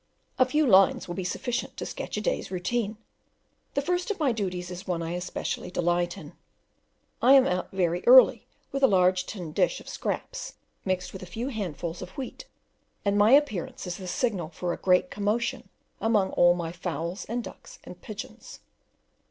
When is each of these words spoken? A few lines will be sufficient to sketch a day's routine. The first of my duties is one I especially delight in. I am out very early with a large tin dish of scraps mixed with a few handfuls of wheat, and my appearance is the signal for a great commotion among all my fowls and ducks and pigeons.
A 0.39 0.47
few 0.47 0.65
lines 0.65 1.07
will 1.07 1.13
be 1.13 1.23
sufficient 1.23 1.77
to 1.77 1.85
sketch 1.85 2.17
a 2.17 2.21
day's 2.21 2.49
routine. 2.49 2.97
The 3.75 3.83
first 3.83 4.09
of 4.09 4.19
my 4.19 4.31
duties 4.31 4.71
is 4.71 4.87
one 4.87 5.03
I 5.03 5.11
especially 5.11 5.69
delight 5.69 6.17
in. 6.17 6.33
I 7.21 7.33
am 7.33 7.45
out 7.45 7.69
very 7.69 8.03
early 8.07 8.47
with 8.71 8.81
a 8.81 8.87
large 8.87 9.27
tin 9.27 9.51
dish 9.53 9.79
of 9.79 9.87
scraps 9.87 10.55
mixed 10.85 11.13
with 11.13 11.21
a 11.21 11.27
few 11.27 11.49
handfuls 11.49 12.01
of 12.01 12.17
wheat, 12.17 12.45
and 13.05 13.15
my 13.15 13.33
appearance 13.33 13.85
is 13.85 13.97
the 13.97 14.07
signal 14.07 14.49
for 14.49 14.73
a 14.73 14.77
great 14.77 15.11
commotion 15.11 15.69
among 15.99 16.31
all 16.31 16.55
my 16.55 16.71
fowls 16.71 17.25
and 17.25 17.43
ducks 17.43 17.77
and 17.83 18.01
pigeons. 18.01 18.61